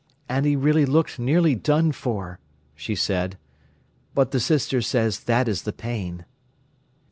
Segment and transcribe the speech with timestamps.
[0.27, 2.39] "And he really looked nearly done for,"
[2.73, 3.37] she said.
[4.15, 6.25] "But the Sister says that is the pain."